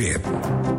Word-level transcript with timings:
Great. 0.00 0.69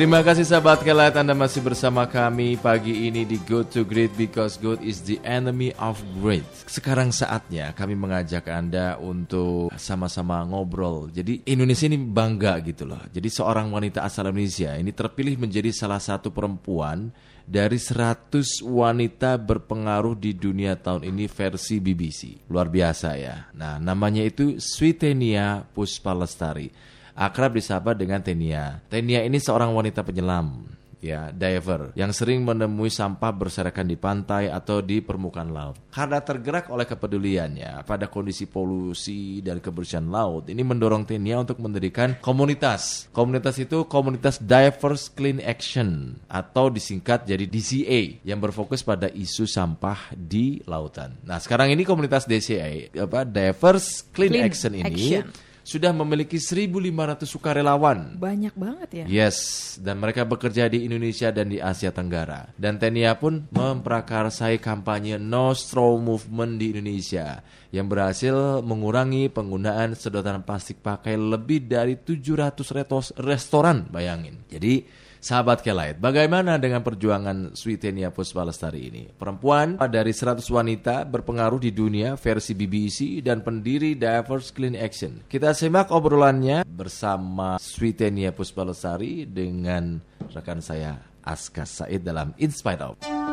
Terima 0.00 0.24
kasih 0.24 0.48
sahabat 0.48 0.80
kelat 0.80 1.12
Anda 1.12 1.36
masih 1.36 1.60
bersama 1.60 2.08
kami 2.08 2.56
pagi 2.56 3.12
ini 3.12 3.28
di 3.28 3.36
Good 3.44 3.68
to 3.76 3.84
Great 3.84 4.08
because 4.16 4.56
good 4.56 4.80
is 4.80 5.04
the 5.04 5.20
enemy 5.28 5.76
of 5.76 6.00
great. 6.24 6.48
Sekarang 6.64 7.12
saatnya 7.12 7.76
kami 7.76 8.00
mengajak 8.00 8.48
Anda 8.48 8.96
untuk 8.96 9.68
sama-sama 9.76 10.40
ngobrol. 10.48 11.12
Jadi 11.12 11.44
Indonesia 11.44 11.84
ini 11.84 12.00
bangga 12.00 12.64
gitu 12.64 12.88
loh. 12.88 13.04
Jadi 13.12 13.28
seorang 13.28 13.68
wanita 13.68 14.00
asal 14.00 14.32
Indonesia 14.32 14.72
ini 14.72 14.88
terpilih 14.88 15.36
menjadi 15.36 15.68
salah 15.68 16.00
satu 16.00 16.32
perempuan 16.32 17.12
dari 17.44 17.76
100 17.76 18.64
wanita 18.64 19.36
berpengaruh 19.36 20.16
di 20.16 20.32
dunia 20.32 20.80
tahun 20.80 21.12
ini 21.12 21.28
versi 21.28 21.76
BBC. 21.76 22.48
Luar 22.48 22.72
biasa 22.72 23.20
ya. 23.20 23.52
Nah, 23.52 23.76
namanya 23.76 24.24
itu 24.24 24.56
Sweetenia 24.56 25.60
Puspalestari 25.76 26.88
akrab 27.14 27.56
disapa 27.56 27.96
dengan 27.96 28.20
Tenia. 28.20 28.82
Tenia 28.90 29.24
ini 29.24 29.38
seorang 29.40 29.72
wanita 29.74 30.04
penyelam, 30.06 30.70
ya, 31.00 31.32
diver 31.32 31.96
yang 31.96 32.12
sering 32.12 32.44
menemui 32.44 32.92
sampah 32.92 33.32
berserakan 33.32 33.88
di 33.88 33.96
pantai 33.96 34.52
atau 34.52 34.84
di 34.84 35.00
permukaan 35.00 35.50
laut. 35.50 35.76
Karena 35.90 36.20
tergerak 36.20 36.68
oleh 36.70 36.84
kepeduliannya 36.86 37.82
pada 37.88 38.06
kondisi 38.06 38.46
polusi 38.46 39.40
dan 39.40 39.58
kebersihan 39.58 40.06
laut, 40.06 40.46
ini 40.52 40.60
mendorong 40.60 41.08
Tenia 41.08 41.40
untuk 41.40 41.58
mendirikan 41.58 42.20
komunitas. 42.20 43.08
Komunitas 43.10 43.58
itu 43.58 43.88
komunitas 43.88 44.38
Divers 44.38 45.10
Clean 45.10 45.40
Action 45.42 46.20
atau 46.30 46.68
disingkat 46.70 47.26
jadi 47.26 47.48
DCA 47.48 48.22
yang 48.22 48.38
berfokus 48.38 48.84
pada 48.84 49.08
isu 49.10 49.48
sampah 49.48 50.12
di 50.14 50.62
lautan. 50.68 51.16
Nah, 51.24 51.40
sekarang 51.40 51.72
ini 51.72 51.82
komunitas 51.82 52.28
DCA 52.28 52.92
apa 53.00 53.24
Divers 53.26 54.06
Clean, 54.12 54.30
Clean 54.36 54.46
Action 54.46 54.72
ini 54.76 54.86
Action. 54.86 55.49
Sudah 55.70 55.94
memiliki 55.94 56.42
1.500 56.42 57.30
sukarelawan. 57.30 58.18
Banyak 58.18 58.58
banget 58.58 58.88
ya. 58.90 59.04
Yes, 59.06 59.38
dan 59.78 60.02
mereka 60.02 60.26
bekerja 60.26 60.66
di 60.66 60.82
Indonesia 60.82 61.30
dan 61.30 61.46
di 61.46 61.62
Asia 61.62 61.94
Tenggara. 61.94 62.50
Dan 62.58 62.82
Tenia 62.82 63.14
pun 63.14 63.46
memprakarsai 63.54 64.58
kampanye 64.58 65.14
No 65.22 65.54
Straw 65.54 65.94
Movement 66.02 66.58
di 66.58 66.74
Indonesia 66.74 67.38
yang 67.70 67.86
berhasil 67.86 68.62
mengurangi 68.62 69.30
penggunaan 69.30 69.94
sedotan 69.94 70.42
plastik 70.42 70.82
pakai 70.82 71.14
lebih 71.14 71.70
dari 71.70 71.94
700 71.98 72.76
retos 72.76 73.14
restoran, 73.18 73.86
bayangin. 73.90 74.42
Jadi, 74.50 75.08
Sahabat 75.20 75.60
Kelait, 75.60 76.00
bagaimana 76.00 76.56
dengan 76.56 76.80
perjuangan 76.80 77.52
Sweetenia 77.52 78.08
Puspalestari 78.08 78.88
ini? 78.88 79.04
Perempuan 79.12 79.76
dari 79.76 80.16
100 80.16 80.40
wanita 80.48 81.04
berpengaruh 81.04 81.60
di 81.60 81.76
dunia 81.76 82.16
versi 82.16 82.56
BBC 82.56 83.20
dan 83.20 83.44
pendiri 83.44 84.00
Divers 84.00 84.48
Clean 84.48 84.72
Action. 84.72 85.20
Kita 85.28 85.52
simak 85.52 85.92
obrolannya 85.92 86.64
bersama 86.64 87.60
Sweetenia 87.60 88.32
Puspalestari 88.32 89.28
dengan 89.28 90.00
rekan 90.32 90.64
saya 90.64 90.96
Aska 91.20 91.68
Said 91.68 92.00
dalam 92.00 92.32
Inspire 92.40 92.80
Out. 92.80 93.29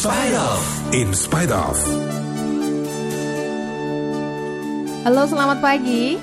Spite 0.00 0.32
of. 0.32 0.60
In 0.96 1.12
spite 1.12 1.52
of. 1.52 1.76
Halo, 5.04 5.28
selamat 5.28 5.60
pagi. 5.60 6.16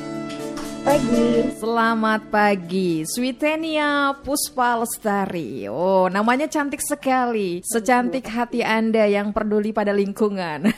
Pagi. 0.82 1.54
Selamat 1.62 2.26
pagi, 2.34 3.06
Sweetenia 3.06 4.18
Puspa 4.26 4.82
Lestari. 4.82 5.70
Oh, 5.70 6.10
namanya 6.10 6.50
cantik 6.50 6.82
sekali. 6.82 7.62
Secantik 7.62 8.26
hati 8.26 8.66
Anda 8.66 9.06
yang 9.06 9.30
peduli 9.30 9.70
pada 9.70 9.94
lingkungan. 9.94 10.74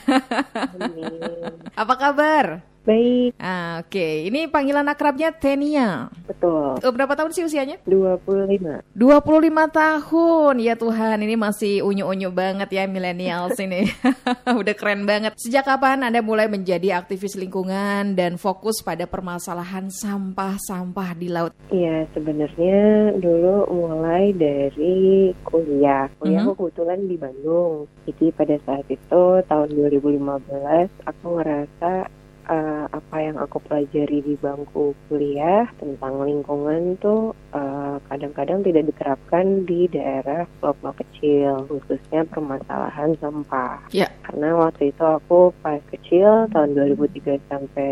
Apa 1.80 1.94
kabar? 1.96 2.69
Baik, 2.80 3.36
Ah, 3.36 3.84
Oke, 3.84 4.24
ini 4.24 4.48
panggilan 4.48 4.88
akrabnya 4.88 5.28
Tenia. 5.30 6.08
betul. 6.24 6.80
Eh, 6.80 6.88
Berapa 6.88 7.12
tahun 7.12 7.28
sih 7.30 7.44
usianya? 7.44 7.76
25. 7.84 8.80
25 8.96 9.68
tahun. 9.68 10.54
Ya 10.58 10.74
Tuhan, 10.74 11.20
ini 11.20 11.36
masih 11.36 11.84
unyu-unyu 11.84 12.32
banget 12.32 12.72
ya 12.72 12.88
millennials 12.88 13.60
ini. 13.60 13.84
Udah 14.60 14.72
keren 14.72 15.04
banget. 15.04 15.36
Sejak 15.36 15.68
kapan 15.68 16.00
Anda 16.02 16.24
mulai 16.24 16.48
menjadi 16.48 16.96
aktivis 16.96 17.36
lingkungan 17.36 18.16
dan 18.16 18.40
fokus 18.40 18.80
pada 18.80 19.04
permasalahan 19.04 19.92
sampah-sampah 19.92 21.10
di 21.14 21.28
laut? 21.28 21.52
Iya, 21.68 22.08
sebenarnya 22.12 22.80
dulu 23.14 23.68
mulai 23.68 24.32
dari 24.32 25.36
kuliah. 25.44 26.08
Kuliah 26.16 26.40
Mhm. 26.40 26.48
aku 26.48 26.72
kebetulan 26.72 27.04
di 27.04 27.16
Bandung. 27.16 27.84
Jadi 28.08 28.32
pada 28.32 28.56
saat 28.64 28.88
itu 28.88 29.22
tahun 29.44 29.68
2015 29.68 30.88
aku 31.04 31.26
ngerasa 31.36 32.08
eh, 32.50 32.84
apa 32.90 33.16
yang 33.22 33.38
aku 33.38 33.62
pelajari 33.64 34.18
di 34.26 34.34
bangku 34.36 34.92
kuliah 35.06 35.70
tentang 35.78 36.18
lingkungan 36.26 36.98
tuh 36.98 37.32
eh, 37.54 37.96
kadang-kadang 38.10 38.66
tidak 38.66 38.90
diterapkan 38.90 39.64
di 39.64 39.86
daerah 39.86 40.44
pulau-pulau 40.58 40.94
kecil, 40.98 41.64
khususnya 41.70 42.26
permasalahan 42.26 43.14
sampah. 43.22 43.78
Ya. 43.94 44.10
Karena 44.26 44.58
waktu 44.58 44.90
itu 44.90 45.04
aku 45.04 45.54
pas 45.62 45.78
kecil 45.90 46.50
tahun 46.50 46.74
2003 46.74 47.38
sampai 47.50 47.84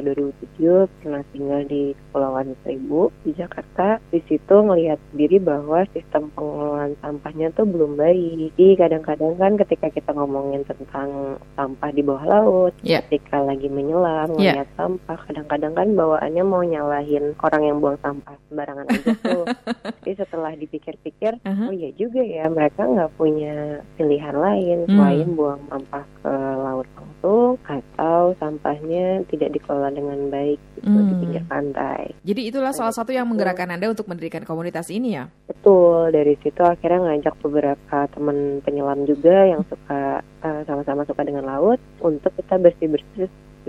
2007 0.58 0.90
pernah 1.02 1.22
tinggal 1.30 1.62
di 1.66 1.94
Kepulauan 1.94 2.54
Seribu 2.66 3.10
di 3.22 3.30
Jakarta. 3.34 4.02
Di 4.10 4.20
situ 4.26 4.54
ngelihat 4.54 4.98
sendiri 5.12 5.38
bahwa 5.42 5.86
sistem 5.94 6.30
pengelolaan 6.34 6.94
sampahnya 7.02 7.50
tuh 7.54 7.66
belum 7.66 7.94
baik. 7.98 8.54
Jadi 8.54 8.66
kadang-kadang 8.78 9.34
kan 9.38 9.52
ketika 9.66 9.86
kita 9.92 10.10
ngomongin 10.14 10.62
tentang 10.66 11.38
sampah 11.54 11.90
di 11.92 12.02
bawah 12.02 12.24
laut, 12.26 12.74
Ya. 12.82 13.02
ketika 13.06 13.42
lagi 13.42 13.68
menyelam, 13.68 14.34
Ya. 14.38 14.47
Ngeliat 14.50 14.70
sampah, 14.74 15.18
kadang-kadang 15.24 15.72
kan 15.72 15.88
bawaannya 15.92 16.42
mau 16.42 16.62
nyalahin 16.62 17.24
orang 17.38 17.62
yang 17.62 17.76
buang 17.78 17.98
sampah 17.98 18.34
sembarangan 18.48 18.86
aja 18.88 19.10
tuh. 19.18 19.44
Jadi 20.02 20.12
setelah 20.16 20.52
dipikir-pikir, 20.54 21.32
Aha. 21.42 21.64
oh 21.68 21.74
iya 21.74 21.90
juga 21.92 22.20
ya 22.20 22.46
mereka 22.46 22.84
nggak 22.84 23.12
punya 23.14 23.54
pilihan 23.94 24.34
lain 24.34 24.78
Hmm. 24.88 24.96
selain 24.96 25.28
buang 25.32 25.60
sampah 25.68 26.04
ke 26.18 26.32
laut 26.58 26.88
langsung 26.94 27.58
atau 27.62 28.22
sampahnya 28.36 29.26
tidak 29.26 29.50
dikelola 29.52 29.90
dengan 29.90 30.18
baik 30.28 30.58
gitu 30.76 30.88
di 30.88 31.12
Hmm. 31.12 31.20
pinggir 31.20 31.44
pantai. 31.44 32.02
Jadi 32.22 32.40
itulah 32.46 32.72
salah 32.72 32.94
satu 32.94 33.10
yang 33.10 33.26
menggerakkan 33.26 33.68
Anda 33.68 33.90
untuk 33.90 34.06
mendirikan 34.06 34.42
komunitas 34.42 34.88
ini 34.88 35.14
ya? 35.14 35.28
Betul 35.44 36.10
dari 36.10 36.38
situ 36.40 36.62
akhirnya 36.62 37.04
ngajak 37.04 37.34
beberapa 37.42 37.98
teman 38.08 38.62
penyelam 38.62 39.04
juga 39.04 39.44
yang 39.44 39.62
suka 39.66 40.22
eh, 40.38 40.62
sama-sama 40.64 41.02
suka 41.02 41.26
dengan 41.26 41.42
laut 41.44 41.82
untuk 41.98 42.30
kita 42.38 42.56
bersih-bersih 42.56 43.26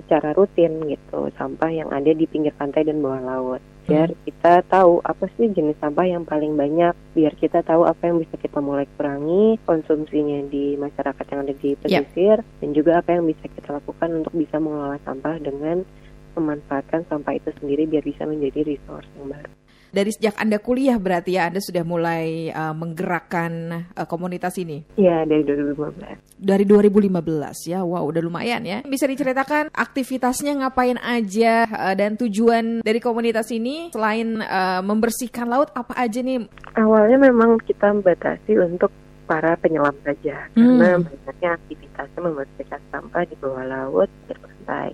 secara 0.10 0.34
rutin 0.34 0.82
gitu. 0.90 1.30
Sampah 1.38 1.70
yang 1.70 1.94
ada 1.94 2.10
di 2.10 2.26
pinggir 2.26 2.50
pantai 2.58 2.82
dan 2.82 2.98
bawah 3.06 3.22
laut. 3.22 3.62
Biar 3.86 4.10
kita 4.26 4.66
tahu 4.66 5.06
apa 5.06 5.30
sih 5.38 5.54
jenis 5.54 5.78
sampah 5.78 6.10
yang 6.10 6.26
paling 6.26 6.58
banyak. 6.58 6.98
Biar 7.14 7.38
kita 7.38 7.62
tahu 7.62 7.86
apa 7.86 8.10
yang 8.10 8.18
bisa 8.18 8.34
kita 8.42 8.58
mulai 8.58 8.90
kurangi 8.98 9.62
konsumsinya 9.70 10.50
di 10.50 10.74
masyarakat 10.82 11.26
yang 11.30 11.46
ada 11.46 11.54
di 11.54 11.78
pesisir. 11.78 12.42
Dan 12.58 12.74
juga 12.74 13.06
apa 13.06 13.14
yang 13.14 13.30
bisa 13.30 13.46
kita 13.46 13.78
lakukan 13.78 14.10
untuk 14.18 14.34
bisa 14.34 14.58
mengelola 14.58 14.98
sampah 15.06 15.38
dengan 15.38 15.86
memanfaatkan 16.34 17.06
sampah 17.06 17.38
itu 17.38 17.54
sendiri 17.62 17.86
biar 17.86 18.02
bisa 18.02 18.26
menjadi 18.26 18.66
resource 18.66 19.10
yang 19.14 19.30
baru. 19.30 19.59
Dari 19.90 20.14
sejak 20.14 20.38
Anda 20.38 20.62
kuliah 20.62 21.02
berarti 21.02 21.36
ya 21.36 21.50
Anda 21.50 21.62
sudah 21.62 21.82
mulai 21.82 22.54
uh, 22.54 22.78
menggerakkan 22.78 23.52
uh, 23.98 24.06
komunitas 24.06 24.56
ini? 24.62 24.86
Ya 24.96 25.26
dari 25.26 25.42
2015. 25.42 26.38
Dari 26.40 26.64
2015 26.64 27.72
ya, 27.74 27.82
wow 27.82 28.06
udah 28.06 28.22
lumayan 28.22 28.62
ya. 28.64 28.86
Bisa 28.86 29.10
diceritakan 29.10 29.74
aktivitasnya 29.74 30.62
ngapain 30.62 31.02
aja 31.02 31.66
uh, 31.66 31.96
dan 31.98 32.16
tujuan 32.22 32.86
dari 32.86 33.02
komunitas 33.02 33.50
ini 33.50 33.90
selain 33.90 34.40
uh, 34.40 34.86
membersihkan 34.86 35.50
laut 35.50 35.74
apa 35.74 35.98
aja 35.98 36.22
nih? 36.22 36.46
Awalnya 36.78 37.18
memang 37.30 37.58
kita 37.66 37.90
membatasi 37.90 38.56
untuk 38.62 38.94
para 39.30 39.54
penyelam 39.62 39.94
saja 40.02 40.50
karena 40.58 40.98
banyaknya 40.98 41.50
aktivitasnya 41.54 42.20
membersihkan 42.26 42.82
sampah 42.90 43.24
di 43.30 43.36
bawah 43.38 43.66
laut 43.66 44.10
dan 44.26 44.38
pantai. 44.42 44.90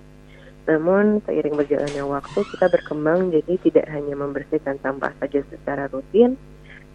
Namun 0.66 1.22
seiring 1.22 1.54
berjalannya 1.54 2.04
waktu 2.04 2.42
kita 2.42 2.66
berkembang 2.66 3.30
jadi 3.30 3.54
tidak 3.62 3.86
hanya 3.90 4.18
membersihkan 4.18 4.82
sampah 4.82 5.14
saja 5.22 5.40
secara 5.46 5.86
rutin, 5.88 6.34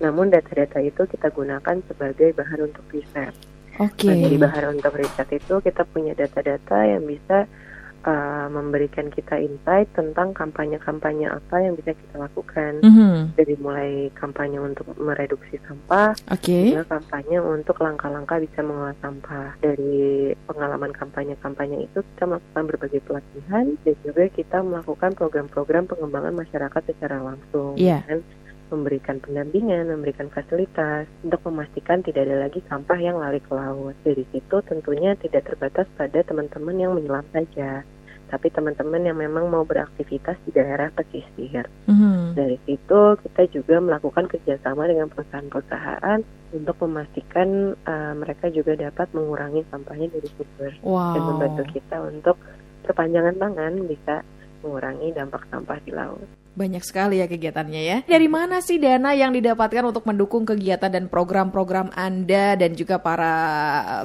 namun 0.03 0.27
data-data 0.27 0.83
itu 0.83 1.07
kita 1.07 1.31
gunakan 1.31 1.79
sebagai 1.88 2.35
bahan 2.35 2.68
untuk 2.68 2.83
riset. 2.91 3.31
Oke. 3.79 4.12
Nah, 4.12 4.18
dari 4.27 4.38
bahan 4.38 4.75
untuk 4.75 5.00
riset 5.00 5.29
itu 5.31 5.63
kita 5.63 5.88
punya 5.88 6.12
data-data 6.12 6.83
yang 6.83 7.07
bisa 7.07 7.47
uh, 8.06 8.48
memberikan 8.50 9.09
kita 9.13 9.38
insight 9.38 9.89
tentang 9.94 10.33
kampanye-kampanye 10.33 11.30
apa 11.30 11.56
yang 11.62 11.74
bisa 11.77 11.94
kita 11.94 12.15
lakukan. 12.21 12.81
Mhm. 12.81 13.38
Dari 13.38 13.56
mulai 13.62 13.92
kampanye 14.18 14.59
untuk 14.62 14.89
mereduksi 14.98 15.57
sampah, 15.65 16.15
Oke. 16.30 16.74
hingga 16.74 16.86
kampanye 16.88 17.38
untuk 17.42 17.77
langkah-langkah 17.81 18.42
bisa 18.42 18.59
mengolah 18.65 18.98
sampah. 19.01 19.57
Dari 19.62 20.31
pengalaman 20.50 20.92
kampanye-kampanye 20.95 21.89
itu 21.89 22.00
kita 22.15 22.24
melakukan 22.27 22.63
berbagai 22.68 23.01
pelatihan 23.06 23.65
dan 23.86 23.95
juga 24.06 24.24
kita 24.31 24.57
melakukan 24.62 25.12
program-program 25.18 25.86
pengembangan 25.89 26.33
masyarakat 26.36 26.81
secara 26.88 27.18
langsung. 27.21 27.77
Iya. 27.77 28.03
kan? 28.06 28.19
Memberikan 28.71 29.19
pendampingan, 29.19 29.91
memberikan 29.91 30.31
fasilitas 30.31 31.06
untuk 31.21 31.44
memastikan 31.51 32.00
tidak 32.01 32.25
ada 32.25 32.47
lagi 32.47 32.63
sampah 32.65 33.00
yang 33.00 33.19
lari 33.19 33.44
ke 33.44 33.51
laut. 33.51 33.94
Dari 34.01 34.23
situ 34.31 34.57
tentunya 34.63 35.13
tidak 35.19 35.51
terbatas 35.51 35.85
pada 36.00 36.23
teman-teman 36.23 36.75
yang 36.79 36.95
menyelam 36.95 37.27
saja, 37.35 37.83
tapi 38.31 38.47
teman-teman 38.47 39.03
yang 39.03 39.19
memang 39.19 39.51
mau 39.51 39.68
beraktivitas 39.68 40.39
di 40.47 40.56
daerah 40.56 40.88
pesisir. 40.95 41.68
Mhm. 41.91 42.39
Dari 42.39 42.57
situ 42.63 43.01
kita 43.27 43.44
juga 43.51 43.83
melakukan 43.83 44.31
kerjasama 44.31 44.88
dengan 44.88 45.12
perusahaan-perusahaan 45.12 46.24
untuk 46.56 46.75
memastikan 46.88 47.75
uh, 47.83 48.13
mereka 48.15 48.47
juga 48.47 48.79
dapat 48.79 49.12
mengurangi 49.12 49.67
sampahnya 49.67 50.07
dari 50.15 50.31
sumber 50.39 50.71
Wow. 50.79 51.13
dan 51.13 51.21
membantu 51.27 51.63
kita 51.75 51.97
untuk 52.07 52.39
perpanjangan 52.88 53.35
tangan 53.35 53.74
bisa 53.85 54.24
mengurangi 54.63 55.12
dampak 55.12 55.44
sampah 55.51 55.79
di 55.83 55.91
laut. 55.91 56.40
Banyak 56.51 56.83
sekali 56.83 57.24
ya 57.24 57.31
kegiatannya 57.31 57.81
ya. 57.81 57.98
Dari 58.03 58.27
mana 58.27 58.59
sih 58.59 58.75
dana 58.75 59.15
yang 59.15 59.31
didapatkan 59.31 59.88
untuk 59.88 60.03
mendukung 60.03 60.44
kegiatan 60.44 60.92
dan 60.92 61.07
program-program 61.07 61.95
Anda 61.95 62.59
dan 62.59 62.75
juga 62.75 63.00
para 63.00 63.33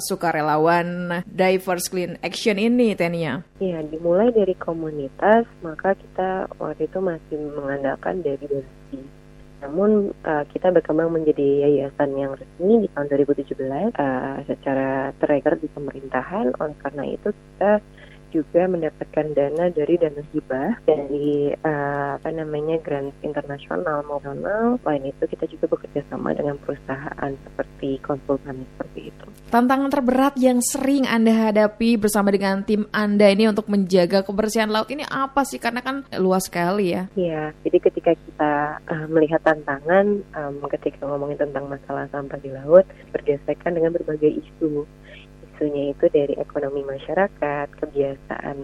sukarelawan 0.07 1.21
Diverse 1.27 1.91
Clean 1.91 2.15
Action 2.23 2.55
ini, 2.63 2.95
Tenia? 2.95 3.43
Ya, 3.59 3.83
dimulai 3.83 4.31
dari 4.31 4.55
komunitas, 4.55 5.43
maka 5.67 5.99
kita 5.99 6.47
waktu 6.63 6.87
itu 6.87 6.99
masih 7.03 7.39
mengandalkan 7.59 8.23
dari 8.23 8.47
donasi. 8.47 9.01
Namun 9.67 10.13
uh, 10.23 10.45
kita 10.53 10.69
berkembang 10.71 11.11
menjadi 11.11 11.67
yayasan 11.67 12.13
yang 12.15 12.37
resmi 12.37 12.85
di 12.85 12.89
tahun 12.93 13.09
2017 13.09 13.57
uh, 13.97 14.37
secara 14.47 15.11
terregister 15.17 15.57
di 15.59 15.69
pemerintahan. 15.73 16.55
Oleh 16.61 16.77
karena 16.79 17.03
itu 17.09 17.33
kita 17.33 17.81
juga 18.37 18.69
mendapatkan 18.69 19.27
dana 19.33 19.73
dari 19.73 19.95
dana 19.97 20.21
hibah 20.33 20.85
dari 20.85 21.57
uh, 21.57 22.21
apa 22.21 22.29
namanya 22.29 22.77
grant 22.85 23.17
internasional 23.25 24.05
maupun. 24.05 24.45
Selain 24.85 25.05
itu 25.09 25.25
kita 25.25 25.49
juga 25.49 25.73
bekerja 25.73 26.05
sama 26.13 26.37
dengan 26.37 26.61
perusahaan 26.61 27.33
seperti 27.49 27.97
konsultan 28.05 28.69
seperti 28.77 29.09
itu. 29.09 29.27
Tantangan 29.49 29.89
terberat 29.89 30.35
yang 30.37 30.61
sering 30.61 31.09
Anda 31.09 31.49
hadapi 31.49 31.97
bersama 31.97 32.29
dengan 32.29 32.61
tim 32.67 32.85
Anda 32.93 33.33
ini 33.33 33.49
untuk 33.49 33.73
menjaga 33.73 34.21
kebersihan 34.27 34.69
laut 34.69 34.93
ini 34.93 35.07
apa 35.09 35.47
sih? 35.49 35.57
Karena 35.57 35.81
kan 35.81 36.05
luas 36.21 36.51
sekali 36.51 36.93
ya. 36.93 37.09
Iya, 37.17 37.55
jadi 37.65 37.79
ketika 37.81 38.13
kita 38.13 38.53
uh, 38.85 39.07
melihat 39.09 39.41
tantangan, 39.47 40.21
um, 40.37 40.61
ketika 40.77 41.07
ngomongin 41.07 41.41
tentang 41.41 41.71
masalah 41.71 42.11
sampah 42.13 42.37
di 42.43 42.51
laut, 42.53 42.85
berdasarkan 43.15 43.79
dengan 43.79 43.95
berbagai 43.97 44.43
isu. 44.43 44.85
Isunya 45.57 45.97
itu 45.97 46.05
dari 46.13 46.37
ekonomi 46.37 46.85
masyarakat, 46.85 47.67
kebiasaan 47.81 48.59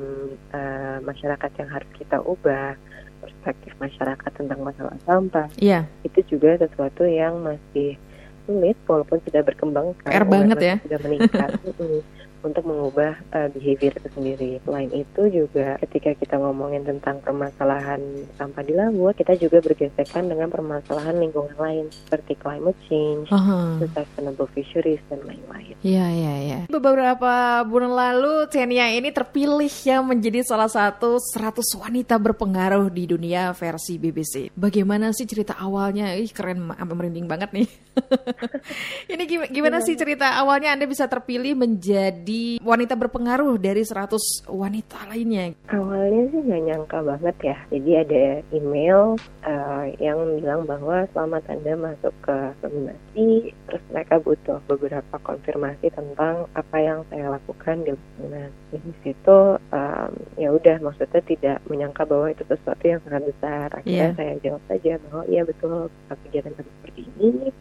uh, 0.53 1.01
masyarakat 1.01 1.51
yang 1.57 1.69
harus 1.73 1.89
kita 1.97 2.21
ubah, 2.21 2.77
perspektif 3.25 3.73
masyarakat 3.81 4.31
tentang 4.37 4.61
masalah 4.61 4.93
sampah. 5.09 5.49
Iya. 5.57 5.89
Itu 6.05 6.21
juga 6.29 6.61
sesuatu 6.61 7.09
yang 7.09 7.41
masih 7.41 7.97
sulit, 8.45 8.77
walaupun 8.85 9.25
sudah 9.25 9.41
berkembang. 9.41 9.97
PR 10.05 10.29
banget 10.29 10.59
ya. 10.61 10.77
Sudah 10.85 11.01
meningkat. 11.01 11.51
Untuk 12.43 12.67
mengubah 12.67 13.23
uh, 13.33 13.49
behavior 13.55 13.95
itu 13.95 14.09
sendiri. 14.13 14.51
Selain 14.67 14.91
itu 14.91 15.23
juga 15.31 15.79
ketika 15.87 16.13
kita 16.19 16.37
ngomongin 16.43 16.83
tentang 16.83 17.23
permasalahan 17.23 18.03
sampah 18.35 18.63
di 18.67 18.75
laut, 18.75 19.15
kita 19.15 19.39
juga 19.39 19.63
bergesekan 19.63 20.27
dengan 20.27 20.51
permasalahan 20.51 21.17
lingkungan 21.23 21.55
lain 21.55 21.87
seperti 21.91 22.35
climate 22.39 22.79
change, 22.91 23.31
Aha. 23.31 23.79
sustainable 23.79 24.51
fisheries 24.51 25.01
dan 25.07 25.23
lain-lain. 25.23 25.75
Iya, 25.83 26.07
iya, 26.11 26.35
iya. 26.43 26.61
Beberapa 26.71 27.63
bulan 27.67 27.95
lalu 27.95 28.47
Tenia 28.51 28.91
ini 28.91 29.11
terpilih 29.11 29.71
ya 29.83 29.99
menjadi 30.03 30.43
salah 30.47 30.71
satu 30.71 31.19
100 31.19 31.63
wanita 31.79 32.19
berpengaruh 32.19 32.87
di 32.91 33.07
dunia 33.11 33.51
versi 33.55 33.99
BBC. 33.99 34.55
Bagaimana 34.55 35.11
sih 35.11 35.27
cerita 35.27 35.59
awalnya? 35.59 36.15
Ih, 36.15 36.31
keren, 36.31 36.71
merinding 36.71 37.27
banget 37.27 37.51
nih. 37.55 37.69
ini 39.13 39.23
gim- 39.27 39.51
gimana 39.51 39.81
sih 39.81 39.95
cerita 39.95 40.37
awalnya 40.37 40.73
Anda 40.73 40.87
bisa 40.87 41.07
terpilih 41.07 41.53
menjadi 41.55 42.57
wanita 42.59 42.97
berpengaruh 42.97 43.57
dari 43.57 43.83
100 43.83 44.49
wanita 44.49 45.09
lainnya? 45.09 45.53
Awalnya 45.69 46.23
sih 46.29 46.41
nggak 46.43 46.63
nyangka 46.69 46.99
banget 47.03 47.37
ya. 47.43 47.57
Jadi 47.69 47.91
ada 47.97 48.23
email 48.51 49.01
uh, 49.45 49.85
yang 49.99 50.19
bilang 50.39 50.65
bahwa 50.65 51.05
selamat 51.13 51.43
Anda 51.49 51.73
masuk 51.75 52.15
ke 52.21 52.37
nominasi, 52.63 53.29
terus 53.69 53.83
mereka 53.91 54.15
butuh 54.19 54.59
beberapa 54.67 55.17
konfirmasi 55.21 55.93
tentang 55.93 56.49
apa 56.53 56.77
yang 56.79 57.05
saya 57.09 57.33
lakukan 57.33 57.85
di 57.85 57.93
lingkungan. 57.93 58.51
Di 58.73 58.79
situ 59.05 59.39
um, 59.59 60.11
ya 60.37 60.49
udah 60.49 60.77
maksudnya 60.81 61.21
tidak 61.23 61.57
menyangka 61.69 62.05
bahwa 62.05 62.33
itu 62.33 62.43
sesuatu 62.47 62.85
yang 62.85 63.01
sangat 63.05 63.23
besar. 63.29 63.69
Akhirnya 63.73 63.91
Iya. 63.93 64.17
saya 64.17 64.35
jawab 64.41 64.63
saja 64.67 64.93
bahwa 65.07 65.23
iya 65.29 65.43
betul 65.45 65.73
kegiatan 66.09 66.55
seperti 66.57 67.03
ini. 67.21 67.53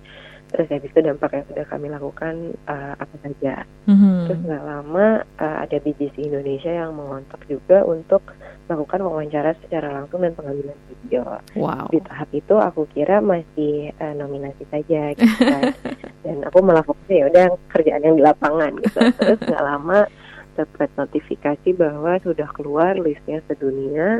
Terus 0.52 0.68
habis 0.68 0.92
itu 0.92 1.00
dampak 1.00 1.32
yang 1.32 1.46
sudah 1.48 1.66
kami 1.72 1.88
lakukan 1.88 2.36
uh, 2.68 2.94
apa 3.00 3.16
saja. 3.24 3.64
Mhm. 3.88 4.28
Terus 4.28 4.40
nggak 4.44 4.66
lama 4.68 5.06
uh, 5.40 5.58
ada 5.64 5.78
BBC 5.80 6.16
Indonesia 6.28 6.72
yang 6.72 6.92
mengontak 6.92 7.40
juga 7.48 7.88
untuk 7.88 8.22
melakukan 8.68 9.04
wawancara 9.04 9.52
secara 9.64 9.92
langsung 9.92 10.24
dan 10.24 10.36
pengambilan 10.36 10.78
video. 10.88 11.24
Wow. 11.56 11.92
Di 11.92 12.00
tahap 12.04 12.30
itu 12.32 12.56
aku 12.56 12.88
kira 12.92 13.20
masih 13.20 13.92
uh, 14.00 14.14
nominasi 14.16 14.64
saja 14.68 15.16
gitu 15.16 15.40
kan. 15.40 15.76
dan 16.24 16.38
aku 16.48 16.58
malah 16.62 16.84
fokusnya 16.86 17.16
ya 17.16 17.26
udah 17.32 17.46
kerjaan 17.72 18.04
yang 18.04 18.16
di 18.20 18.24
lapangan 18.24 18.72
gitu. 18.80 19.00
Terus 19.20 19.40
nggak 19.44 19.66
lama 19.66 20.08
dapat 20.56 20.90
notifikasi 21.00 21.70
bahwa 21.80 22.20
sudah 22.22 22.48
keluar 22.52 23.00
listnya 23.00 23.40
sedunia 23.48 24.20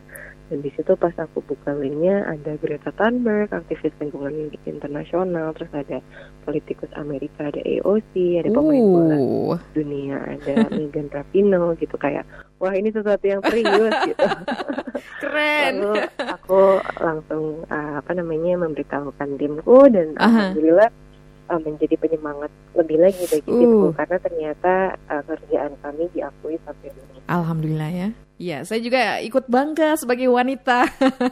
dan 0.52 0.60
di 0.60 0.68
situ 0.76 1.00
pas 1.00 1.16
aku 1.16 1.40
buka 1.48 1.72
linknya 1.72 2.28
ada 2.28 2.60
Greta 2.60 2.92
Thunberg, 3.00 3.56
aktivis 3.56 3.96
lingkungan 4.04 4.52
internasional, 4.68 5.56
terus 5.56 5.72
ada 5.72 6.04
politikus 6.44 6.92
Amerika, 7.00 7.48
ada 7.48 7.64
AOC, 7.64 8.44
ada 8.44 8.52
pemain 8.52 8.84
bola 8.84 9.16
Uh, 9.22 9.56
dunia 9.72 10.20
ada 10.28 10.68
Megan 10.76 11.08
Rapinoe 11.08 11.80
gitu 11.80 11.96
kayak 11.96 12.28
wah 12.60 12.76
ini 12.76 12.92
sesuatu 12.92 13.24
yang 13.24 13.40
serius 13.48 13.96
gitu 14.08 14.28
keren. 15.24 15.80
lalu 15.80 16.04
aku 16.20 16.62
langsung 17.00 17.64
uh, 17.72 17.94
apa 18.04 18.12
namanya 18.12 18.60
memberitahukan 18.68 19.40
timku 19.40 19.88
dan 19.88 20.16
Aha. 20.20 20.52
alhamdulillah 20.52 20.90
uh, 21.52 21.60
menjadi 21.60 22.00
penyemangat 22.00 22.52
lebih 22.80 22.98
lagi 23.04 23.24
bagi 23.28 23.52
Uh. 23.52 23.92
karena 23.92 24.18
ternyata 24.24 24.74
uh, 25.12 25.24
kerjaan 25.28 25.76
kami 25.84 26.08
diakui 26.16 26.56
sampai 26.64 26.88
dunia. 26.96 27.22
Alhamdulillah 27.28 27.92
ya. 27.92 28.10
Iya, 28.42 28.66
saya 28.66 28.82
juga 28.82 29.22
ikut 29.22 29.46
bangga 29.46 29.94
sebagai 30.02 30.26
wanita 30.26 30.90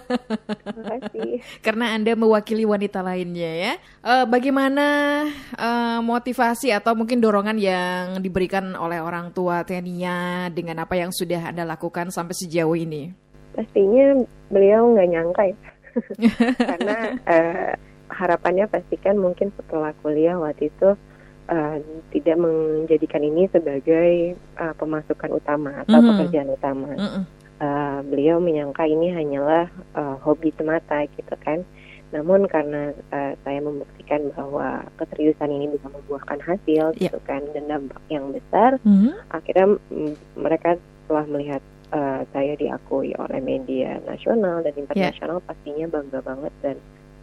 Terima 0.62 1.02
kasih. 1.02 1.42
karena 1.66 1.98
Anda 1.98 2.14
mewakili 2.14 2.70
wanita 2.70 3.02
lainnya 3.02 3.50
ya. 3.50 3.74
Eh, 4.06 4.26
bagaimana 4.30 4.86
eh, 5.58 6.00
motivasi 6.06 6.70
atau 6.70 6.94
mungkin 6.94 7.18
dorongan 7.18 7.58
yang 7.58 8.22
diberikan 8.22 8.78
oleh 8.78 9.02
orang 9.02 9.34
tua 9.34 9.66
Tenia 9.66 10.54
dengan 10.54 10.86
apa 10.86 11.02
yang 11.02 11.10
sudah 11.10 11.50
Anda 11.50 11.66
lakukan 11.66 12.14
sampai 12.14 12.38
sejauh 12.38 12.78
ini? 12.78 13.10
Pastinya 13.58 14.22
beliau 14.54 14.94
nggak 14.94 15.10
nyangka 15.10 15.44
ya 15.50 15.58
karena 16.78 16.98
uh, 17.26 17.74
harapannya 18.10 18.66
pastikan 18.66 19.16
mungkin 19.16 19.54
setelah 19.56 19.94
kuliah 20.02 20.36
waktu 20.36 20.70
itu 20.70 20.98
uh, 21.48 21.76
tidak 22.10 22.38
menjadikan 22.38 23.22
ini 23.22 23.46
sebagai 23.50 24.36
uh, 24.58 24.74
pemasukan 24.76 25.32
utama 25.32 25.86
atau 25.86 26.00
Mhm. 26.02 26.08
pekerjaan 26.10 26.50
utama. 26.50 26.90
Mm-mm. 26.94 27.24
Uh, 27.60 28.00
beliau 28.08 28.40
menyangka 28.40 28.88
ini 28.88 29.12
hanyalah 29.12 29.68
uh, 29.92 30.16
hobi 30.24 30.56
semata 30.56 31.04
gitu 31.12 31.36
kan. 31.44 31.62
Namun 32.10 32.50
karena 32.50 32.90
uh, 33.14 33.34
saya 33.46 33.60
membuktikan 33.62 34.34
bahwa 34.34 34.82
keseriusan 34.98 35.52
ini 35.52 35.70
bisa 35.70 35.92
membuahkan 35.92 36.40
hasil 36.42 36.98
Iya. 36.98 37.14
gitu 37.14 37.20
kan 37.28 37.44
dan 37.54 37.70
dampak 37.70 38.02
yang 38.10 38.34
besar, 38.34 38.82
Mhm. 38.82 39.14
akhirnya 39.30 39.68
mm, 39.92 40.14
mereka 40.34 40.80
setelah 41.06 41.26
melihat 41.30 41.62
uh, 41.94 42.26
saya 42.34 42.54
diakui 42.56 43.14
oleh 43.14 43.38
media 43.44 44.02
nasional 44.08 44.66
dan 44.66 44.74
internasional 44.74 45.38
pastinya 45.44 45.86
bangga 45.86 46.20
banget 46.24 46.54
dan 46.66 46.76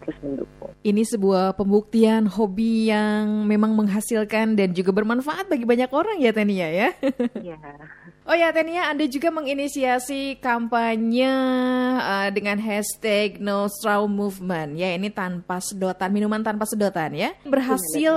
terus 0.06 0.18
mendukung. 0.22 0.70
Ini 0.86 1.02
sebuah 1.02 1.58
pembuktian 1.58 2.30
hobi 2.30 2.94
yang 2.94 3.42
memang 3.42 3.74
menghasilkan 3.74 4.54
dan 4.54 4.70
juga 4.70 4.94
bermanfaat 4.94 5.50
bagi 5.50 5.66
banyak 5.66 5.90
orang 5.90 6.22
ya 6.22 6.30
Tenia 6.30 6.68
ya. 6.70 6.88
Iya. 7.42 7.58
Oh 8.26 8.34
ya 8.34 8.50
Tenia, 8.50 8.90
Anda 8.90 9.06
juga 9.06 9.30
menginisiasi 9.30 10.42
kampanye 10.42 11.30
uh, 11.94 12.26
dengan 12.34 12.58
hashtag 12.58 13.38
No 13.38 13.70
Straw 13.70 14.10
Movement. 14.10 14.74
Ya 14.74 14.98
ini 14.98 15.14
tanpa 15.14 15.62
sedotan, 15.62 16.10
minuman 16.10 16.42
tanpa 16.42 16.66
sedotan 16.66 17.14
ya. 17.14 17.38
Berhasil 17.46 18.10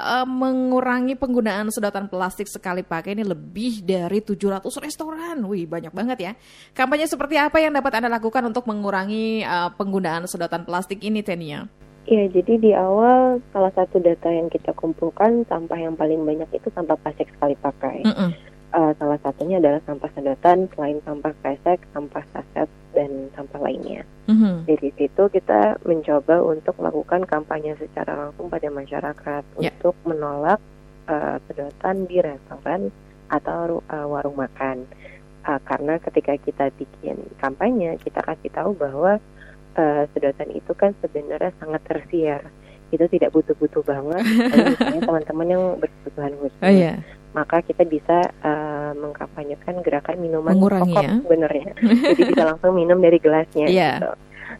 uh, 0.00 0.24
mengurangi 0.24 1.12
penggunaan 1.12 1.68
sedotan 1.68 2.08
plastik 2.08 2.48
sekali 2.48 2.80
pakai 2.80 3.12
ini 3.12 3.28
lebih 3.28 3.84
dari 3.84 4.24
700 4.24 4.64
restoran. 4.80 5.44
Wih 5.44 5.68
banyak 5.68 5.92
banget 5.92 6.18
ya. 6.24 6.32
Kampanye 6.72 7.04
seperti 7.04 7.36
apa 7.36 7.60
yang 7.60 7.76
dapat 7.76 8.00
Anda 8.00 8.16
lakukan 8.16 8.40
untuk 8.48 8.64
mengurangi 8.64 9.44
uh, 9.44 9.76
penggunaan 9.76 10.24
sedotan 10.24 10.64
plastik 10.64 11.04
ini 11.04 11.20
Tenia? 11.30 11.70
Iya, 12.10 12.26
jadi 12.26 12.58
di 12.58 12.70
awal 12.74 13.38
salah 13.54 13.70
satu 13.70 14.02
data 14.02 14.26
yang 14.26 14.50
kita 14.50 14.74
kumpulkan 14.74 15.46
sampah 15.46 15.78
yang 15.78 15.94
paling 15.94 16.26
banyak 16.26 16.50
itu 16.50 16.66
sampah 16.74 16.98
plastik 16.98 17.30
sekali 17.38 17.54
pakai. 17.62 18.02
Mm-mm. 18.02 18.34
Uh, 18.70 18.94
salah 18.98 19.18
satunya 19.22 19.62
adalah 19.62 19.78
sampah 19.86 20.10
sedotan 20.14 20.66
selain 20.74 20.98
sampah 21.06 21.34
kresek, 21.42 21.78
sampah 21.94 22.22
saset 22.34 22.70
dan 22.94 23.30
sampah 23.34 23.62
lainnya. 23.62 24.02
Mhm. 24.30 24.66
Dari 24.66 24.90
situ 24.94 25.22
kita 25.26 25.78
mencoba 25.86 26.38
untuk 26.42 26.78
melakukan 26.78 27.26
kampanye 27.26 27.74
secara 27.78 28.14
langsung 28.14 28.46
pada 28.46 28.70
masyarakat 28.70 29.42
Ya. 29.58 29.70
untuk 29.74 29.94
menolak 30.06 30.58
uh, 31.10 31.38
sedotan 31.46 32.06
di 32.06 32.22
restoran 32.22 32.90
atau 33.30 33.82
uh, 33.90 34.06
warung 34.06 34.38
makan. 34.38 34.86
Uh, 35.46 35.58
karena 35.66 35.98
ketika 36.02 36.38
kita 36.38 36.64
bikin 36.78 37.18
kampanye, 37.42 37.98
kita 38.02 38.22
kasih 38.22 38.50
tahu 38.54 38.70
bahwa 38.78 39.18
uh, 39.76 40.04
sedotan 40.14 40.50
itu 40.54 40.72
kan 40.74 40.94
sebenarnya 41.02 41.52
sangat 41.60 41.82
tersier. 41.86 42.42
Itu 42.90 43.06
tidak 43.06 43.30
butuh-butuh 43.30 43.86
banget. 43.86 44.22
Misalnya 44.74 45.02
teman-teman 45.06 45.46
yang 45.46 45.64
berkebutuhan 45.78 46.32
khusus 46.42 46.62
Oh 46.62 46.72
iya. 46.72 46.98
maka 47.30 47.62
kita 47.62 47.86
bisa 47.86 48.26
uh, 48.42 48.90
mengkampanyekan 48.98 49.78
gerakan 49.86 50.18
minuman 50.18 50.50
Mengurangi 50.58 50.90
pokok 50.90 51.04
ya. 51.06 51.12
sebenarnya. 51.22 51.68
Jadi 52.10 52.22
bisa 52.34 52.44
langsung 52.50 52.72
minum 52.74 52.98
dari 52.98 53.18
gelasnya. 53.22 53.66
Iya. 53.70 53.92
gitu. 54.02 54.12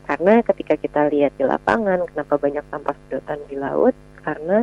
Karena 0.06 0.32
ketika 0.46 0.74
kita 0.78 1.00
lihat 1.10 1.34
di 1.34 1.42
lapangan, 1.42 2.06
kenapa 2.14 2.38
banyak 2.38 2.62
sampah 2.70 2.94
sedotan 3.06 3.38
di 3.50 3.58
laut? 3.58 3.94
Karena 4.22 4.62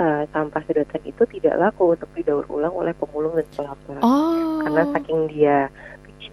uh, 0.00 0.22
sampah 0.32 0.62
sedotan 0.64 1.02
itu 1.04 1.22
tidak 1.36 1.54
laku 1.60 1.94
untuk 1.94 2.08
didaur 2.16 2.44
ulang 2.48 2.72
oleh 2.72 2.96
pemulung 2.96 3.36
dan 3.36 3.46
pelapor. 3.54 4.00
Oh. 4.00 4.60
Karena 4.64 4.82
saking 4.96 5.20
dia 5.30 5.68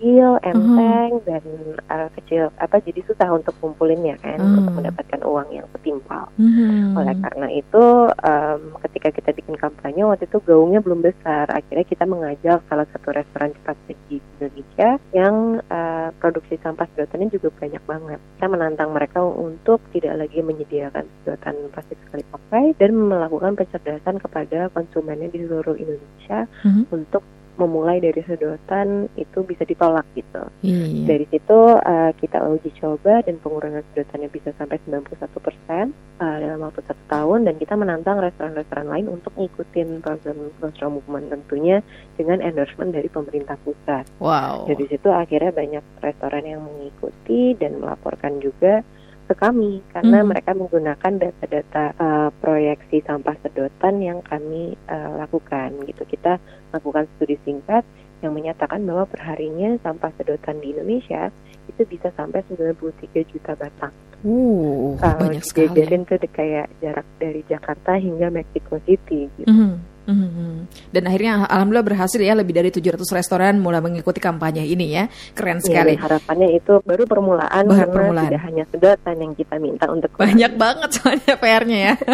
kecil, 0.01 0.41
enteng 0.41 1.21
dan 1.29 1.45
uh, 1.93 2.09
kecil 2.17 2.49
apa 2.57 2.81
jadi 2.81 3.05
susah 3.05 3.29
untuk 3.37 3.53
kumpulinnya 3.61 4.17
kan 4.17 4.41
Hmm. 4.41 4.57
untuk 4.57 4.81
mendapatkan 4.81 5.21
uang 5.21 5.53
yang 5.53 5.67
setimpal. 5.77 6.25
Mhm. 6.41 6.97
Oleh 6.97 7.13
karena 7.21 7.47
itu, 7.53 7.83
em, 8.25 8.61
ketika 8.89 9.09
kita 9.13 9.29
bikin 9.37 9.55
kampanye 9.61 10.01
waktu 10.01 10.25
itu 10.25 10.41
gaungnya 10.41 10.81
belum 10.81 11.05
besar. 11.05 11.45
Akhirnya 11.53 11.85
kita 11.85 12.09
mengajak 12.09 12.65
salah 12.65 12.87
satu 12.89 13.13
restoran 13.13 13.53
cepat 13.53 13.77
saji 13.85 14.01
di 14.09 14.17
Indonesia 14.41 14.89
yang 15.13 15.61
eh, 15.69 16.09
produksi 16.17 16.57
sampah 16.57 16.89
sedotannya 16.97 17.29
juga 17.29 17.53
banyak 17.61 17.83
banget. 17.85 18.19
Kita 18.41 18.47
menantang 18.49 18.89
mereka 18.97 19.21
untuk 19.21 19.77
tidak 19.93 20.25
lagi 20.25 20.41
menyediakan 20.41 21.05
sedotan 21.21 21.55
plastik 21.69 22.01
sekali 22.09 22.25
pakai 22.25 22.63
dan 22.81 22.91
melakukan 22.97 23.53
pencerdasan 23.53 24.17
kepada 24.17 24.73
konsumennya 24.73 25.29
di 25.29 25.45
seluruh 25.45 25.77
Indonesia 25.77 26.49
Mhm. 26.65 26.89
untuk 26.89 27.21
memulai 27.61 28.01
dari 28.01 28.25
sedotan 28.25 29.05
itu 29.13 29.45
bisa 29.45 29.61
ditolak 29.61 30.03
gitu. 30.17 30.43
Iya. 30.65 31.05
Dari 31.05 31.25
situ 31.29 31.59
uh, 31.77 32.11
kita 32.17 32.41
uji 32.41 32.73
coba 32.81 33.21
dan 33.21 33.37
pengurangan 33.37 33.85
sedotannya 33.93 34.29
bisa 34.33 34.49
sampai 34.57 34.81
91 34.89 35.29
persen 35.37 35.93
uh, 36.17 36.37
dalam 36.41 36.65
waktu 36.65 36.81
satu 36.89 37.03
tahun 37.05 37.45
dan 37.45 37.55
kita 37.61 37.73
menantang 37.77 38.17
restoran-restoran 38.17 38.87
lain 38.89 39.07
untuk 39.13 39.33
ngikutin 39.37 40.01
program 40.01 40.37
social 40.57 40.89
movement 40.89 41.29
tentunya 41.29 41.85
dengan 42.17 42.41
endorsement 42.41 42.91
dari 42.91 43.07
pemerintah 43.07 43.55
pusat. 43.61 44.09
Wow. 44.17 44.65
Dari 44.65 44.85
situ 44.89 45.09
akhirnya 45.13 45.53
banyak 45.53 45.83
restoran 46.01 46.43
yang 46.43 46.61
mengikuti 46.65 47.53
dan 47.55 47.77
melaporkan 47.77 48.41
juga 48.41 48.81
ke 49.31 49.39
kami 49.39 49.79
karena 49.95 50.19
Hmm. 50.19 50.27
mereka 50.27 50.51
menggunakan 50.51 51.13
data-data 51.15 51.95
uh, 51.95 52.29
proyeksi 52.43 52.99
sampah 53.07 53.39
sedotan 53.39 54.03
yang 54.03 54.19
kami 54.27 54.75
uh, 54.91 55.23
lakukan 55.23 55.71
gitu. 55.87 56.03
Kita 56.03 56.35
lakukan 56.75 57.07
studi 57.15 57.39
singkat 57.47 57.87
yang 58.19 58.35
menyatakan 58.35 58.83
bahwa 58.83 59.07
perharinya 59.07 59.79
sampah 59.79 60.11
sedotan 60.19 60.59
di 60.59 60.75
Indonesia 60.75 61.31
itu 61.71 61.81
bisa 61.87 62.11
sampai 62.19 62.43
93 62.51 63.31
juta 63.31 63.55
batang. 63.55 63.95
Uh, 64.21 64.93
Kalau 65.01 65.33
banyak 65.33 65.41
sekali. 65.41 65.73
de- 65.73 66.29
kayak 66.29 66.67
jarak 66.77 67.07
dari 67.17 67.41
Jakarta 67.49 67.97
hingga 67.97 68.29
Mexico 68.29 68.77
City 68.85 69.25
gitu. 69.39 69.49
Mhm, 69.49 69.73
mhm. 70.05 70.69
Dan 70.89 71.03
akhirnya 71.05 71.45
alhamdulillah 71.45 71.87
berhasil 71.87 72.17
ya 72.17 72.33
lebih 72.33 72.53
dari 72.53 72.69
700 72.69 73.01
restoran 73.11 73.53
mulai 73.57 73.79
mengikuti 73.79 74.17
kampanye 74.17 74.65
ini 74.65 74.93
ya. 74.93 75.05
Keren 75.33 75.59
Ya, 75.61 75.65
sekali. 75.67 75.93
dan 75.95 76.03
harapannya 76.07 76.47
itu 76.55 76.73
baru 76.81 77.03
permulaan 77.05 77.63
Baru 77.67 77.77
karena 77.77 77.93
permulaan. 77.93 78.29
tidak 78.31 78.41
hanya 78.47 78.63
sedotan 78.71 79.15
yang 79.19 79.33
kita 79.35 79.55
minta 79.57 79.85
untuk 79.87 80.09
Banyak 80.21 80.53
banget 80.55 80.89
soalnya 80.97 81.33
PR-nya 81.35 81.77
ya. 81.77 81.93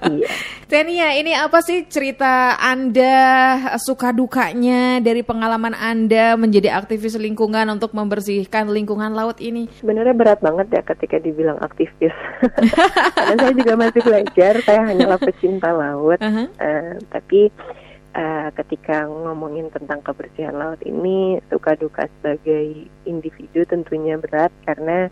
Iya. 0.00 0.28
Tenia, 0.64 1.12
ini 1.16 1.32
apa 1.32 1.60
sih 1.60 1.84
cerita 1.84 2.56
Anda 2.56 3.12
suka 3.76 4.12
dukanya 4.12 5.00
dari 5.00 5.20
pengalaman 5.20 5.72
Anda 5.72 6.36
menjadi 6.36 6.72
aktivis 6.72 7.16
lingkungan 7.16 7.68
untuk 7.68 7.92
membersihkan 7.92 8.68
lingkungan 8.68 9.12
laut 9.12 9.40
ini? 9.40 9.68
Sebenarnya 9.76 10.12
berat 10.12 10.40
banget 10.40 10.72
ya 10.72 10.82
ketika 10.84 11.16
dibilang 11.20 11.56
aktivis. 11.60 12.12
Karena 13.16 13.34
saya 13.40 13.54
juga 13.54 13.72
masih 13.76 14.00
belajar, 14.00 14.52
saya 14.64 14.80
hanyalah 14.84 15.18
pecinta 15.20 15.68
laut. 15.70 16.18
Aha. 16.20 16.44
Tapi 17.10 17.50
eh, 18.16 18.48
ketika 18.58 19.06
ngomongin 19.06 19.70
tentang 19.70 20.02
kebersihan 20.02 20.56
laut 20.58 20.82
ini 20.82 21.38
suka 21.46 21.78
duka 21.78 22.10
sebagai 22.18 22.90
individu 23.06 23.62
tentunya 23.68 24.18
berat 24.18 24.50
karena 24.66 25.06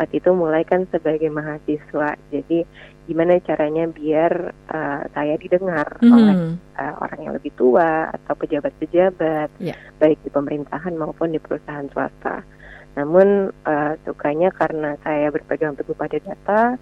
waktu 0.00 0.16
itu 0.18 0.32
mulai 0.32 0.64
kan 0.64 0.88
sebagai 0.88 1.28
mahasiswa. 1.28 2.16
Jadi 2.32 2.64
gimana 3.06 3.36
caranya 3.44 3.84
biar 3.86 4.32
eh, 4.70 5.02
saya 5.12 5.34
didengar 5.38 5.98
oleh 6.02 6.34
Mhm. 6.34 6.52
uh, 6.80 6.94
orang 7.04 7.20
yang 7.20 7.34
lebih 7.36 7.52
tua 7.58 8.08
atau 8.08 8.32
pejabat-pejabat, 8.38 9.52
Ya. 9.60 9.76
baik 10.00 10.16
di 10.24 10.30
pemerintahan 10.32 10.96
maupun 10.96 11.36
di 11.36 11.40
perusahaan 11.42 11.84
swasta. 11.92 12.40
Namun 12.96 13.52
uh, 13.68 13.92
sukanya 14.02 14.48
karena 14.50 14.96
saya 15.04 15.28
berpegang 15.30 15.76
teguh 15.76 15.94
pada 15.94 16.16
data, 16.18 16.80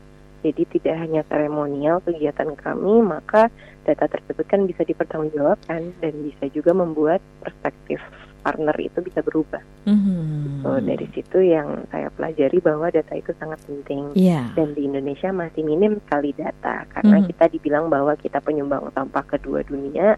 jadi 0.49 0.62
tidak 0.73 0.97
hanya 0.97 1.21
seremonial 1.28 2.00
kegiatan 2.00 2.57
kami, 2.57 3.05
maka 3.05 3.52
data 3.85 4.09
tersebut 4.09 4.49
kan 4.49 4.64
bisa 4.64 4.81
dipertanggungjawabkan 4.83 5.93
dan 6.00 6.12
bisa 6.25 6.49
juga 6.50 6.73
membuat 6.73 7.21
perspektif 7.40 8.00
partner 8.38 8.76
itu 8.78 9.00
bisa 9.00 9.21
berubah. 9.21 9.61
Mhm. 9.85 10.62
So 10.62 10.81
dari 10.81 11.05
situ 11.11 11.38
yang 11.43 11.85
saya 11.88 12.09
pelajari 12.09 12.59
bahwa 12.59 12.88
data 12.88 13.12
itu 13.12 13.35
sangat 13.37 13.61
penting 13.64 14.14
Iya. 14.14 14.55
dan 14.55 14.73
di 14.73 14.87
Indonesia 14.87 15.28
masih 15.31 15.62
minim 15.62 16.00
sekali 16.00 16.33
data 16.33 16.87
karena 16.88 17.19
Mhm. 17.19 17.26
kita 17.28 17.45
dibilang 17.50 17.90
bahwa 17.90 18.14
kita 18.14 18.38
penyumbang 18.40 18.88
sampah 18.95 19.25
kedua 19.26 19.61
dunia 19.62 20.17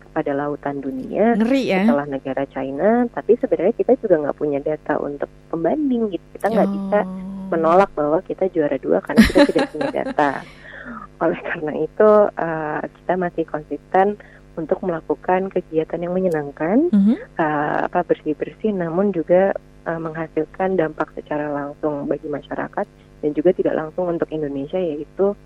kepada 0.00 0.32
lautan 0.32 0.80
dunia 0.80 1.36
Ngeri 1.36 1.62
ya. 1.68 1.84
setelah 1.84 2.06
negara 2.08 2.42
China 2.48 3.04
tapi 3.08 3.36
sebenarnya 3.36 3.74
kita 3.76 3.92
juga 4.00 4.16
nggak 4.18 4.38
punya 4.38 4.58
data 4.58 4.96
untuk 4.98 5.28
pembanding 5.52 6.08
gitu 6.10 6.24
kita 6.34 6.46
nggak 6.48 6.66
Oh. 6.66 6.74
bisa 6.74 6.98
menolak 7.48 7.90
bahwa 7.96 8.20
kita 8.22 8.46
juara 8.52 8.76
dua 8.78 9.00
karena 9.00 9.22
kita 9.24 9.40
tidak 9.48 9.66
punya 9.72 9.88
data 10.04 10.30
oleh 11.18 11.40
karena 11.42 11.72
itu 11.74 12.10
eh, 12.38 12.80
kita 13.02 13.12
masih 13.18 13.44
konsisten 13.48 14.16
untuk 14.58 14.82
melakukan 14.82 15.54
kegiatan 15.54 16.02
yang 16.02 16.12
menyenangkan 16.18 16.90
Mhm. 16.90 17.14
uh, 17.38 17.86
apa 17.86 18.02
bersih 18.02 18.34
bersih 18.34 18.74
namun 18.74 19.14
juga 19.14 19.54
uh, 19.86 20.00
menghasilkan 20.02 20.74
dampak 20.74 21.14
secara 21.14 21.46
langsung 21.46 22.10
bagi 22.10 22.26
masyarakat 22.26 22.86
dan 23.22 23.30
juga 23.38 23.54
tidak 23.54 23.78
langsung 23.78 24.10
untuk 24.10 24.26
Indonesia 24.34 24.78
yaitu 24.82 25.38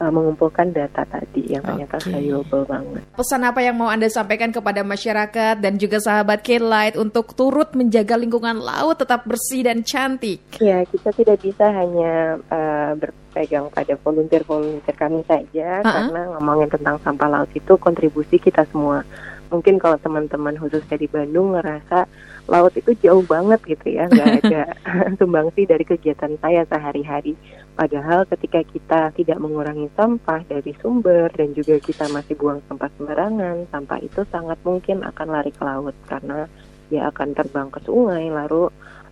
uh, 0.00 0.10
mengumpulkan 0.10 0.72
data 0.72 1.04
tadi 1.04 1.52
yang 1.52 1.62
ternyata 1.62 2.00
Oke. 2.00 2.10
valuable 2.10 2.64
banget. 2.64 3.02
Pesan 3.12 3.44
apa 3.44 3.60
yang 3.60 3.76
mau 3.76 3.92
Anda 3.92 4.08
sampaikan 4.08 4.50
kepada 4.50 4.80
masyarakat 4.80 5.60
dan 5.60 5.76
juga 5.76 6.00
sahabat 6.00 6.40
K-Light 6.40 6.96
untuk 6.96 7.36
turut 7.36 7.76
menjaga 7.76 8.16
lingkungan 8.16 8.58
laut 8.58 8.96
tetap 8.96 9.28
bersih 9.28 9.68
dan 9.68 9.84
cantik? 9.84 10.40
Ya 10.58 10.82
kita 10.88 11.12
tidak 11.12 11.44
bisa 11.44 11.68
hanya 11.68 12.40
uh, 12.48 12.92
berpegang 12.96 13.68
pada 13.70 13.94
volunteer-volunteer 14.00 14.96
kami 14.96 15.20
saja 15.28 15.84
Uh-uh. 15.84 15.92
karena 15.92 16.20
ngomongin 16.34 16.68
tentang 16.72 16.96
sampah 17.04 17.28
laut 17.28 17.50
itu 17.52 17.76
kontribusi 17.76 18.40
kita 18.40 18.64
semua. 18.72 19.04
Mungkin 19.50 19.82
kalau 19.82 19.98
teman-teman 19.98 20.54
khususnya 20.56 20.96
di 20.96 21.10
Bandung 21.10 21.58
ngerasa 21.58 22.06
laut 22.46 22.74
itu 22.74 22.94
jauh 23.02 23.22
banget 23.26 23.58
gitu 23.66 23.98
ya, 23.98 24.06
nggak 24.06 24.30
ada 24.46 24.62
sumbangsi 25.18 25.66
dari 25.66 25.82
kegiatan 25.82 26.38
saya 26.38 26.62
sehari-hari. 26.70 27.34
Padahal 27.74 28.26
ketika 28.30 28.62
kita 28.66 29.00
tidak 29.14 29.38
mengurangi 29.42 29.90
sampah 29.98 30.42
dari 30.46 30.74
sumber 30.78 31.30
dan 31.34 31.54
juga 31.54 31.78
kita 31.82 32.06
masih 32.14 32.38
buang 32.38 32.62
sampah 32.70 32.90
sembarangan, 32.98 33.66
sampah 33.70 33.98
itu 34.02 34.22
sangat 34.30 34.58
mungkin 34.62 35.02
akan 35.02 35.26
lari 35.30 35.50
ke 35.50 35.62
laut 35.62 35.96
karena 36.06 36.46
dia 36.90 37.06
akan 37.08 37.32
terbang 37.38 37.70
ke 37.70 37.80
sungai 37.86 38.28
lalu 38.28 38.68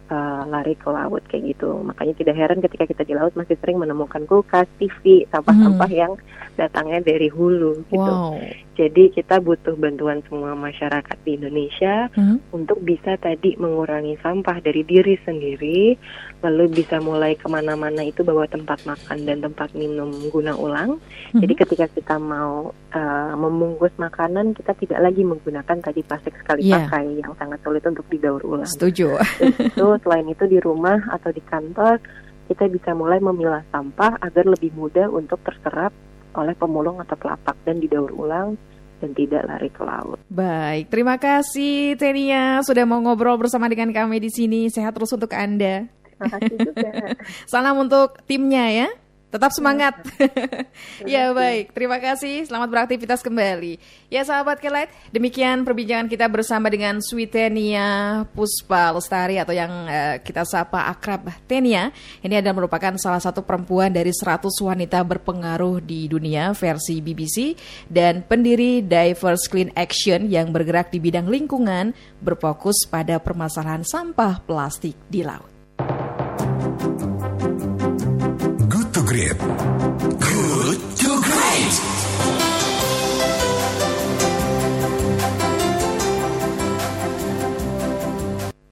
uh, 0.09 0.43
lari 0.49 0.75
ke 0.75 0.89
laut 0.89 1.23
kayak 1.29 1.57
gitu. 1.57 1.81
Makanya 1.85 2.15
tidak 2.17 2.35
heran 2.37 2.61
ketika 2.61 2.85
kita 2.85 3.03
di 3.05 3.15
laut 3.15 3.33
masih 3.33 3.57
sering 3.61 3.79
menemukan 3.79 4.25
kulkas, 4.25 4.69
TV, 4.77 5.25
sampah-sampah 5.29 5.91
yang 5.93 6.13
datangnya 6.57 7.01
dari 7.01 7.29
hulu 7.29 7.87
gitu. 7.89 8.13
Wow. 8.13 8.41
Jadi 8.79 9.11
kita 9.11 9.43
butuh 9.43 9.75
bantuan 9.75 10.23
semua 10.31 10.55
masyarakat 10.55 11.19
di 11.27 11.35
Indonesia 11.35 12.07
Mhm. 12.15 12.55
untuk 12.55 12.79
bisa 12.79 13.19
tadi 13.19 13.59
mengurangi 13.59 14.15
sampah 14.23 14.63
dari 14.63 14.87
diri 14.87 15.19
sendiri, 15.19 15.99
lalu 16.41 16.71
bisa 16.71 17.03
mulai 17.03 17.35
ke 17.35 17.51
mana-mana 17.51 18.07
itu 18.07 18.23
bawa 18.23 18.47
tempat 18.47 18.87
makan 18.87 19.19
dan 19.27 19.43
tempat 19.43 19.75
minum 19.75 20.15
guna 20.31 20.55
ulang. 20.55 21.03
Jadi 21.35 21.53
Mhm. 21.55 21.61
ketika 21.67 21.87
kita 21.91 22.17
mau 22.17 22.71
uh, 22.89 23.35
membungkus 23.37 23.93
makanan, 24.01 24.57
kita 24.57 24.73
tidak 24.73 25.05
lagi 25.05 25.21
menggunakan 25.21 25.77
tadi 25.83 26.01
plastik 26.01 26.33
sekali 26.41 26.65
Iya. 26.65 26.89
pakai 26.89 27.21
yang 27.21 27.37
sangat 27.37 27.61
sulit 27.61 27.85
untuk 27.85 28.07
didaur 28.09 28.41
ulang. 28.41 28.65
Setuju. 28.65 29.19
itu 29.61 29.87
selain 30.03 30.27
itu 30.29 30.45
di 30.47 30.59
rumah 30.59 30.99
atau 31.13 31.31
di 31.31 31.43
kantor 31.45 32.01
kita 32.49 32.65
bisa 32.73 32.97
mulai 32.97 33.21
memilah 33.21 33.61
sampah 33.69 34.17
agar 34.25 34.49
lebih 34.49 34.73
mudah 34.73 35.13
untuk 35.13 35.37
terserap 35.45 35.93
oleh 36.33 36.57
pemulung 36.57 36.97
atau 37.03 37.17
pelapak 37.21 37.55
dan 37.69 37.77
didaur 37.79 38.09
ulang 38.17 38.57
dan 38.99 39.15
tidak 39.15 39.47
lari 39.47 39.71
ke 39.71 39.83
laut. 39.85 40.19
Baik, 40.33 40.91
terima 40.91 41.21
kasih 41.21 41.95
Tenia 41.95 42.65
sudah 42.67 42.83
mau 42.89 42.99
ngobrol 42.99 43.39
bersama 43.39 43.71
dengan 43.71 43.95
kami 43.95 44.19
di 44.19 44.31
sini. 44.33 44.67
Sehat 44.73 44.97
terus 44.97 45.13
untuk 45.15 45.31
Anda. 45.37 45.87
Terima 46.03 46.27
kasih 46.35 46.57
juga. 46.59 46.91
Salam 47.53 47.79
untuk 47.79 48.19
timnya 48.27 48.67
ya. 48.75 48.89
Tetap 49.29 49.53
semangat. 49.53 49.93
ya 51.05 51.37
baik, 51.37 51.77
terima 51.77 52.01
kasih. 52.01 52.49
Selamat 52.49 52.73
beraktivitas 52.73 53.21
kembali. 53.21 53.77
Ya 54.09 54.25
sahabat 54.25 54.57
Kelet, 54.57 54.89
demikian 55.13 55.69
perbincangan 55.69 56.09
kita 56.09 56.25
bersama 56.33 56.73
dengan 56.73 56.97
Switenia 57.05 58.25
Puspa 58.33 58.89
Lestari 58.89 59.37
atau 59.37 59.53
yang 59.53 59.69
uh, 59.85 60.17
kita 60.25 60.49
sapa 60.49 60.89
akrab 60.89 61.29
Tenia. 61.45 61.93
Ini 62.25 62.41
adalah 62.41 62.65
merupakan 62.65 62.97
salah 62.97 63.21
satu 63.21 63.45
perempuan 63.45 63.93
dari 63.93 64.17
100 64.17 64.49
wanita 64.49 65.05
berpengaruh 65.05 65.85
di 65.85 66.09
dunia 66.09 66.57
versi 66.57 67.05
BBC 67.05 67.53
dan 67.85 68.25
pendiri 68.25 68.81
Diverse 68.81 69.45
Clean 69.45 69.69
Action 69.77 70.25
yang 70.33 70.57
bergerak 70.57 70.89
di 70.89 71.05
bidang 71.05 71.29
lingkungan 71.29 71.93
berfokus 72.25 72.89
pada 72.89 73.21
permasalahan 73.21 73.85
sampah 73.85 74.41
plastik 74.49 74.97
di 75.13 75.21
laut. 75.21 75.58
Good 79.09 79.39
to 79.39 79.39
Great 79.39 79.88